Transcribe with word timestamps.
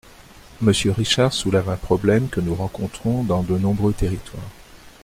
Monsieur 0.61 0.93
Richard 0.93 1.31
soulève 1.31 1.69
un 1.69 1.75
problème 1.75 2.27
que 2.27 2.39
nous 2.41 2.55
rencontrons 2.55 3.23
dans 3.23 3.43
de 3.43 3.55
nombreux 3.59 3.93
territoires. 3.93 4.49